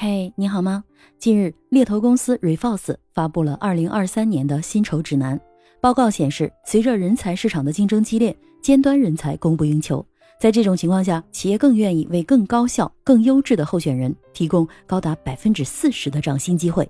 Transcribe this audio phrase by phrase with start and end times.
[0.00, 0.84] 嘿，你好吗？
[1.18, 5.40] 近日，猎头公司 Reforce 发布了二零二三年的薪酬指南。
[5.80, 10.06] 报告显示，随着人才市场的竞争激烈，尖端人才供不应求。
[10.38, 16.88] 在这种情况下，企业更愿意为更高效、更优质的候选人提供高达百分之四十的涨薪机会。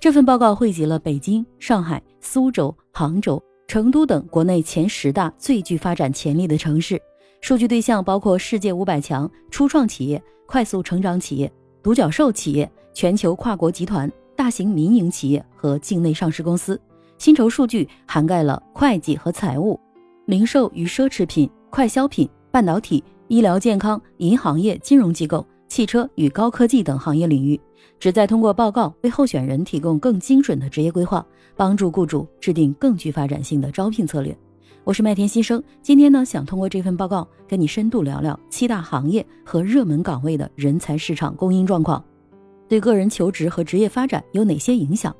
[0.00, 3.38] 这份报告汇集了北京、上海、苏州、杭州、
[3.68, 6.98] 成都等国内前十大最具发展潜力的城市，
[7.42, 11.52] 数据对象包括世界五百强、初创企业、快速成长企业。
[11.82, 16.78] 独角兽企业、全球跨国集团、大型民营企业和境内上市公司，
[17.16, 19.80] 薪酬数据涵盖了会计和财务、
[20.26, 27.58] 零售与奢侈品、快消品、半导体、医疗健康、银行业、金融机构、汽车与高科技等行业领域，
[27.98, 31.24] 旨在通过报告为候选人提供更精准的职业规划，
[31.56, 34.36] 帮助雇主制定更具发展性的招聘策略。
[34.82, 42.02] 我是麦田新生，今天呢想通过这份报告跟你深度聊聊七大行业和热门岗位的人才市场供应状况，
[42.66, 45.14] 对个人求职和职业发展有哪些影响？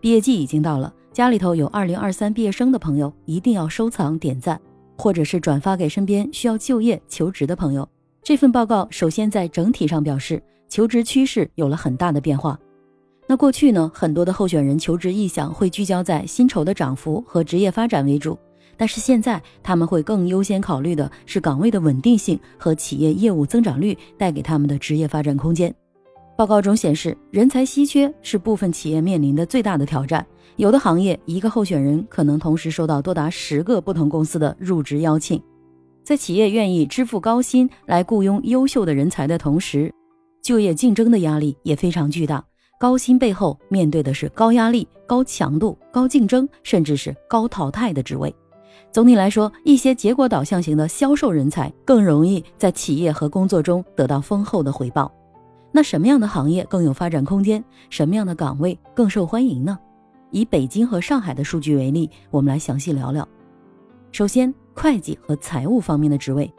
[0.00, 4.58] 毕业季已经到了，家里头有二零二三毕业生的朋友一定要收藏点赞，
[4.96, 7.86] 或者是转发给身边需要就业求职的朋友。
[8.22, 12.56] 这份报告首先在整体上表示，求职趋势有了很大的变化。
[13.26, 18.38] 那过去呢，很多的候选人求职意向会聚焦在薪酬的涨幅和职业发展为主。
[18.80, 25.72] 但是现在他们会更优先考虑的是岗位的稳定性和企业业务增长率带给他们的职业发展空间。
[26.34, 30.26] 报告中显示，人才稀缺是部分企业面临的最大的挑战。
[30.56, 35.38] 有的行业，一个候选人可能同时收到多达十个不同公司的入职邀请。
[36.02, 39.92] 在企业愿意支付高薪来雇佣优秀的人才的同时，
[40.42, 42.42] 就业竞争的压力也非常巨大。
[42.80, 48.34] 高薪背后面对的是高压力、高强度、高竞争，甚至是高淘汰的职位。
[48.92, 55.10] 总体来说，一些结果导向型的销售人才更容易在企业和工作中得到丰厚的回报。
[55.70, 57.62] 那什么样的行业更有发展空间？
[57.88, 59.78] 什么样的岗位更受欢迎呢？
[60.32, 63.26] 以北京和上海的数据为例，我们来详细聊聊。
[64.10, 66.52] 首先，会计和财务方面的职位，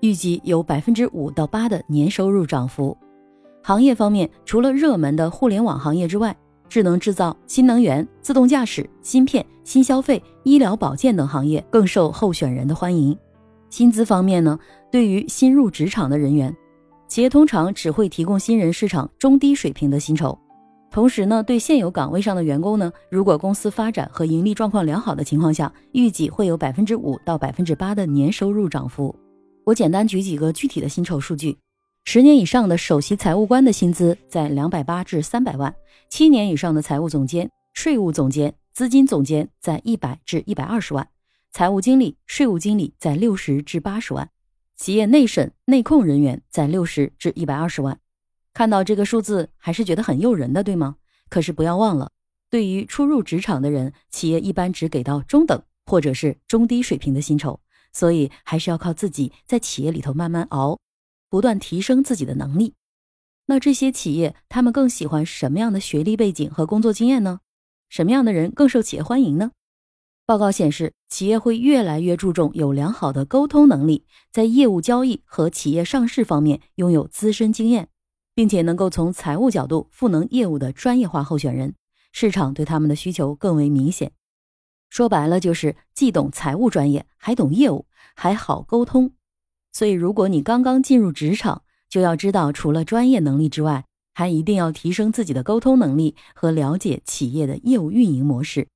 [0.00, 2.94] 预计有百分之五到八的年收入涨幅。
[3.62, 6.36] 行业方面，除了热门的互联网行业之外，
[6.68, 13.16] 智能制造、新能源、自动驾驶、芯片、新消费、医疗保健等行业更受候选人的欢迎。
[13.70, 14.58] 薪资方面呢，
[14.90, 16.54] 对于新入职场的人员，
[17.06, 20.38] 企业通常只会提供新人市场中低水平的薪酬。
[20.90, 29.14] 同时呢，对现有岗位上的员工呢，如果公司发展和盈利状况良好的情况下，预计会有百分之五到百分之八的年收入涨幅。
[29.64, 31.58] 我简单举几个具体的薪酬数据。
[32.10, 35.74] 十年以上的首席财务官的薪资在两百八至三百万，
[36.08, 41.06] 七年以上的财务总监、税务总监、资金总监在一百至一百二十万，
[41.52, 44.30] 财务经理、税务经理在六十至八十万，
[44.74, 48.00] 企业内审、内控人员在六十至一百二十万。
[48.54, 50.96] 看到这个数字还是觉得很诱人的，对吗？
[51.28, 52.12] 可是不要忘了，
[52.48, 57.60] 对于初入职场的人，企业一般只给到中等或者是中低水平的薪酬，
[57.92, 60.78] 所以还是要靠自己在企业里头慢慢熬。
[61.30, 62.74] 不断提升自己的能力，
[63.46, 67.40] 那这些企业他们更喜欢什么样的学历背景和工作经验呢？
[67.88, 69.52] 什么样的人更受企业欢迎呢？
[70.26, 77.88] 报告显示，企业会越来越注重有良好的沟通能力，在业务交易和企业上市方面拥有资深经验，
[78.34, 81.74] 并且能够从财务角度赋能业务的专业化候选人，
[82.12, 84.12] 市场对他们的需求更为明显。
[84.90, 89.12] 说白了就是既懂财务专业，还懂业务，还好沟通。
[89.78, 98.66] 所以，如果你刚刚进入职场，就要知道，除了专业能力之外，还一定要提升自己的沟通能力和了解企业的业务运营模式。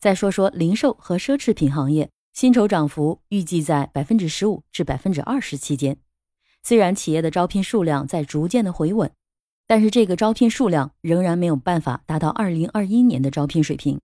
[0.00, 5.96] 再说说零售和奢侈品行业，薪酬涨幅预计在百分之十五至百分之二十期间。
[6.64, 9.08] 虽然企业的招聘数量在逐渐的回稳，
[9.68, 14.00] 但是这个招聘数量仍然没有办法达到二零二一年的招聘水平。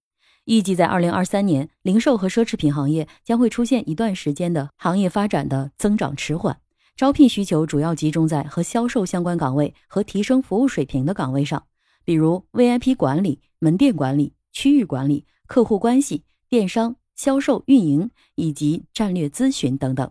[0.49, 6.59] 预计在二零二三年，零售和奢侈品行业将会出现一段时间的行业发展的增长迟缓，
[6.97, 11.67] 招聘需求主要集中在和销售相关岗位和提升服务水平的岗位上，
[12.03, 20.11] 比如 VIP 管理、门店管理、区域管理、客户关系、电商、销售运营以及战略咨询等等。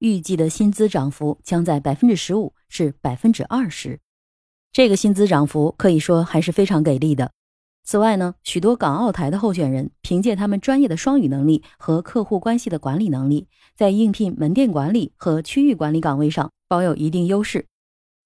[0.00, 3.98] 预计的薪资涨幅将在百分之十五至百分之二十，
[4.70, 7.30] 这个薪资涨幅可以说还是非常给力的。
[7.88, 17.64] 此外呢，许多港澳台的候选人凭借他们专业的双语能力和客户关系的管理能力，在应聘门店管理和区域管理岗位上保有一定优势。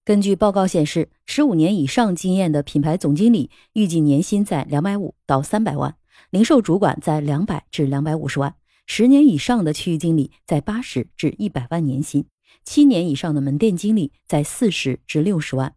[0.04, 5.94] 根据报告显示，十五年以上经验的品牌总经理预计年薪在两百五到三百万，
[6.30, 8.56] 零售主管在两百至两百五十万，
[8.88, 12.24] 十年以上的区域经理在八十至一百万年薪，
[12.64, 15.72] 七年以上的门店经理在四十至六十万。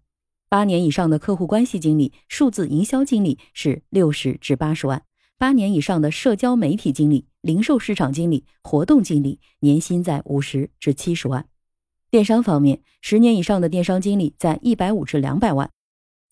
[0.55, 4.99] 八年以上的客户关系经理、数字营销经理是六十至八十万；
[5.37, 11.45] 八年以上的社交媒体经理、零售市场经理、活动经理年薪在五十至七十万。
[12.09, 15.67] 电商方面，十年以上的电商经理在一百五至两百万；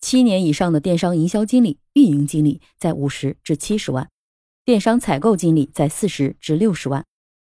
[0.00, 4.06] 七年以上的电商营销经理、运营经理在五十至七十万；
[4.64, 7.02] 电商采购经理在四十至六十万；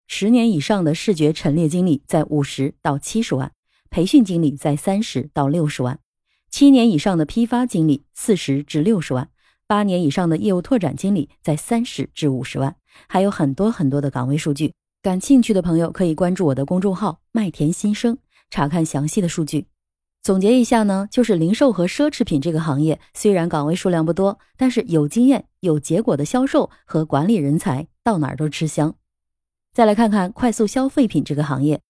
[0.07, 3.53] 十年以上的视觉陈列经理在五十到七十万；
[3.89, 5.97] 培训经理在三十到六十万；
[6.51, 9.27] 七年以上的批发经理四十至六十万；
[9.67, 12.77] 八年以上的业务拓展经理在三十至五十万，
[13.09, 14.73] 还有很多很多的岗位数据。
[15.03, 18.19] 感兴趣的朋友可以关注我的公众号“麦田新生”，
[18.51, 19.67] 查看详细的数据。
[20.23, 28.95] 总结一下呢，就是零售和奢侈品这个行业，虽然岗位数量不多，但是有经验、有结果的销售和管理人才到哪儿都吃香。
[29.73, 31.81] 再来看看快速消费品这个行业，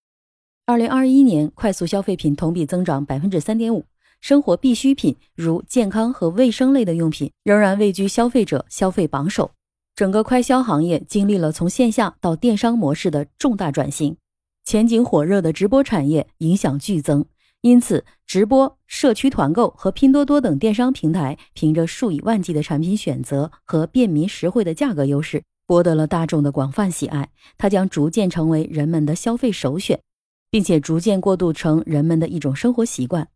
[0.67, 3.87] 二零二一年快速消费品同比增长百分之三点五，
[4.21, 9.51] 生活必需品如健康和卫生类的用品仍然位居消费者消费榜首。
[9.95, 14.17] 整个快消行业经历了从线下到电商模式的重大转型，
[14.65, 17.25] 前景火热的直播产业影响剧增，
[17.63, 27.29] 因此直播、社区团购和拼多多等电商平台凭着数以万计的产品选择和便民实惠的价格优势，博得了大众的广泛喜爱。
[27.57, 30.01] 它将逐渐成为人们的消费首选，
[30.49, 33.27] 并且逐渐过渡成人们的一种生活习惯。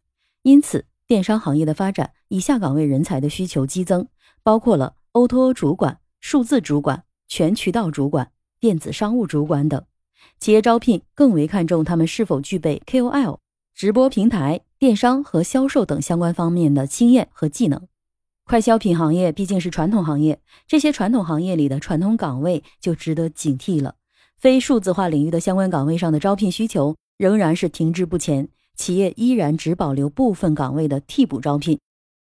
[0.43, 4.07] 因此，电商行业的发展，以下岗位人才的需求激增，
[4.43, 5.99] 包括了 O2O 主管。
[6.25, 8.31] 数字主管、全渠道主管、
[8.61, 9.85] 电子商务主管等，
[10.39, 13.39] 企业招聘更为看重他们是否具备 KOL、
[13.75, 17.89] 直播平台、电商和销售等相关方面的经验和技能。
[18.45, 23.97] 快消品行业毕竟是传统行业，这些传统行业里的传统岗位就值得警惕了。
[24.39, 31.79] 非数字化领域的相关岗位上的招聘需求仍然是停滞不前，企业依然只保留部分岗位的替补招聘。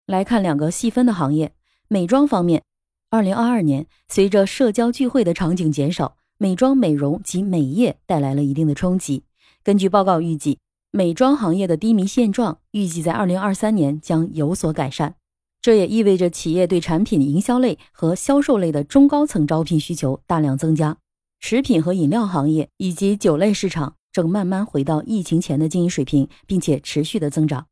[0.06, 1.52] 来看两个细分的行业，
[1.88, 2.62] 美妆方面。
[3.10, 9.24] 二零二二年，随着社交聚会的场景减少，美妆美容及美业带来了一定的冲击。
[9.62, 10.58] 根据报告预计，
[10.90, 15.16] 美妆行业的低迷现状预计在二零二三年将有所改善。
[15.60, 20.96] 这也意味着企业对产品营销类和销售类的中高层招聘需求大量增加。
[21.38, 27.66] 食品和饮料行业以及酒类市场正慢慢回到疫情前的经营水平，并且持续的增长。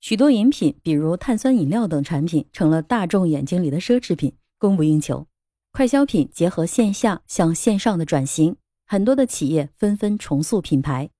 [0.00, 4.34] 许多饮品，比如碳酸饮料等产品，成了大众眼睛里的奢侈品。
[4.58, 5.28] 供不应求，
[5.70, 8.56] 快消品结合线下向线上的转型，
[8.86, 11.10] 很多的企业纷纷重塑品牌，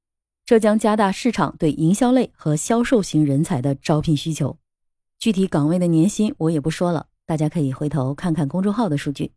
[0.44, 4.58] 这将加大市场对营销类和销售型人才的招聘需求。
[5.20, 9.32] 具体岗位的年薪我也不说了，大家可以回头看看公众号的数据。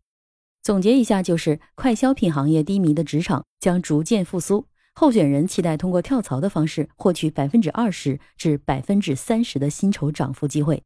[0.63, 10.83] 总结一下，就是快消品行业低迷的职场将逐渐复苏，候选人期待通过跳槽的方式获取百分之二十至百分之三十的薪酬涨幅机会。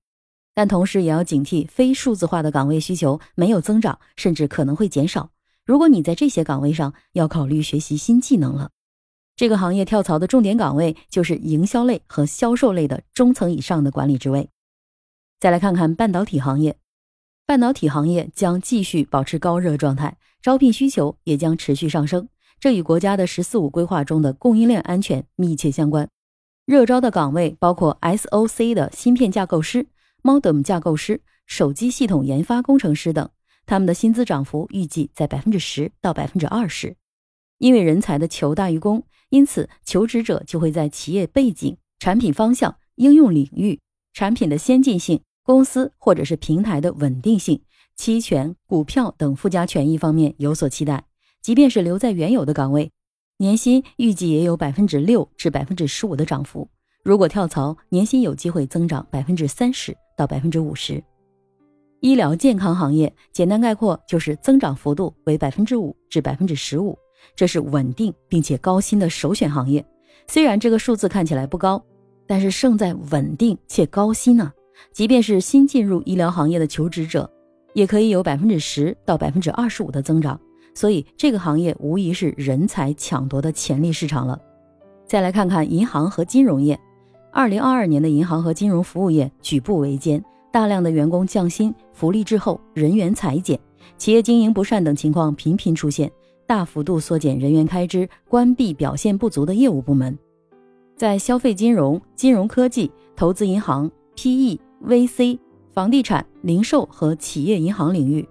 [0.53, 5.31] 但同时也要警惕非数字化的岗位需求没有增长，甚至可能会减少。
[5.65, 8.69] 如果你在这些岗位上，要考虑学习新技能了。
[9.35, 14.49] 这个行业跳槽的重点岗位就是营销类和销售类的中层以上的管理职位。
[15.41, 16.77] 再来看看半导体行业，
[17.45, 22.29] 半导体行业将继续保持高热状态，招聘需求也将持续上升。
[22.65, 26.09] 这与国家的“十四五”规划中的供应链安全密切相关。
[26.65, 29.85] 热招的岗位包括 SOC 的芯片架构师。
[30.23, 33.29] Modem 架构师、手机系统研发工程师等，
[33.67, 36.95] 他们的薪资涨幅预计在百分之十到百分之二十。
[37.59, 43.79] 因为人才的求大于供，因此求职者就会在企业背景、产品方向、应用领域、
[44.11, 47.61] 产品的先进性、公司或者是平台的稳定性、
[47.95, 51.03] 期权、股票等附加权益方面有所期待。
[51.45, 52.91] 即便是留在原有的岗位，
[53.37, 56.67] 年薪预计也有百分之六至百分之十五的涨幅。
[57.03, 61.03] 如果跳槽，年薪有机会增长百分之三十到百分之五十。
[61.99, 66.97] 医疗健康行业简单概括就是增长幅度为百分之五至百分之十五，
[67.35, 69.85] 这是稳定并且高薪的首选行业。
[70.27, 71.79] 虽然这个数字看起来不高，
[72.25, 74.51] 但是胜在稳定且高薪呢。
[74.91, 77.31] 即便是新进入医疗行业的求职者，
[77.75, 80.41] 也可以有百分之十到百分之二十五的增长。
[80.75, 84.39] 所以这个行业无疑是人才抢夺的潜力市场了。
[85.07, 86.79] 再来看看银行和金融业。
[87.31, 93.59] 二零二二年的银行和金融服务业举步维艰，大量的员工降薪、福利滞后、人员裁减、
[93.97, 96.09] 企业经营不善等情况频频出现，
[96.47, 100.17] 大幅度缩减人员开支，关闭表现不足的业务部门。
[100.95, 105.37] 在消费金融、金融科技、投资银行、PE、VC、
[105.73, 108.25] 房地产、零售和企业银行领域，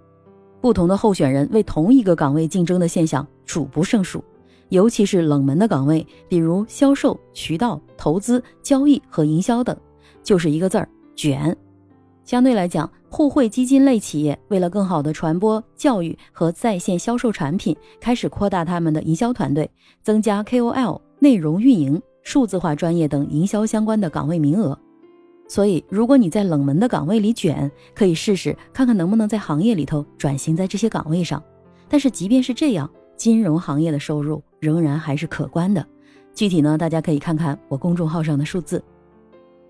[0.64, 4.24] 不同的候选人为同一个岗位竞争的现象数不胜数。
[4.70, 9.76] 尤其是冷门的岗位，比如销售、渠道、投资、交易和营销等，
[10.22, 11.54] 就是一个字儿卷。
[12.24, 19.70] 相对来讲，互惠基金类企业为了更好的传播教育和在线销售产品，开始扩大他们的营销团队，
[20.02, 24.78] 增加 KOL、内容运营、数字化专业等营销相关的岗位名额。
[25.48, 31.42] 所以，如果你在冷门的岗位里卷，可以试试看看能不能在行业里头转型在这些岗位上。
[31.88, 35.86] 但是，即便是这样，金融行业的收入仍然还是可观的。
[36.34, 38.82] 具体呢，大家可以看看我公众号上的数字。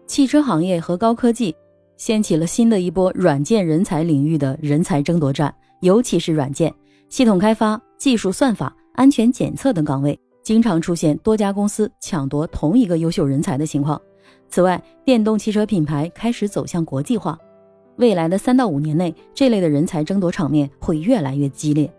[0.06, 1.54] 汽车行业和高科技。
[1.96, 6.74] 掀起了新的一波软件人才领域的人才争夺战，尤其是软件、
[7.08, 13.98] 系统开发、技术算法、安全检测等岗位，经常出现多家公司抢夺同一个优秀人才的情况。
[14.48, 17.38] 此外，电动汽车品牌开始走向国际化，
[17.96, 21.92] 未来的三到五年内，这类的人才争夺场面会越来越激烈。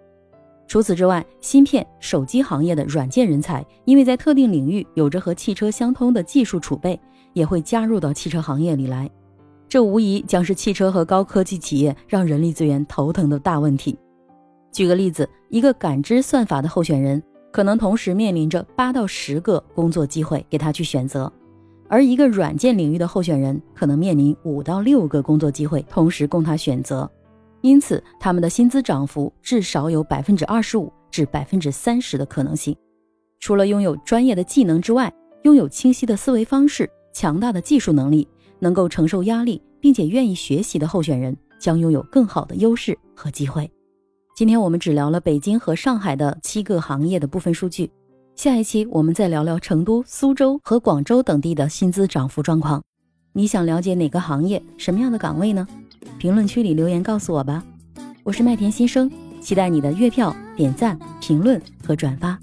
[0.68, 7.00] 除此之外，芯片、手机行业的软件人才，因为在特定领域有着和汽车相通的技术储备，
[7.34, 9.10] 也会加入到汽车行业里来。
[9.68, 13.98] 这无疑将是汽车和高科技企业让人力资源头疼的大问题。
[14.72, 21.32] 举个例子，一个感知算法的候选人，可能同时面临着八到十个工作机会给他去选择；
[21.88, 27.10] 而一个软件领域的候选人，可能面临五到六个工作机会同时供他选择。
[27.62, 32.76] 因此，他们的薪资涨幅至少有百分之二十五至百分之三十的可能性。
[33.40, 35.12] 除了拥有专业的技能之外，
[35.44, 38.28] 拥有清晰的思维方式、强大的技术能力。
[38.58, 43.70] 能够承受压力并且愿意学习的候选人将拥有更好的优势和机会。
[44.34, 47.92] 今天我们只聊了北京和上海的七个行业的部分数据，
[48.36, 52.84] 下一期我们再聊聊成都、苏州和广州等地的薪资涨幅状况。
[53.32, 55.66] 你想了解哪个行业、什么样的岗位呢？
[56.20, 57.64] 评论区里留言告诉我吧。
[58.24, 62.38] 我是麦田新生，期待你的月票、点赞、评论和转发。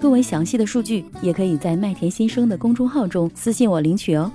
[0.00, 4.30] 更为详细的数据也可以在麦田新生的公众号中私信我领取哦。